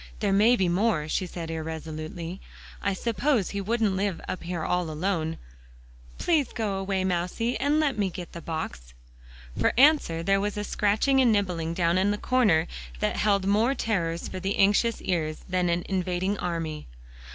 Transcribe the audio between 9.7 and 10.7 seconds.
answer there was a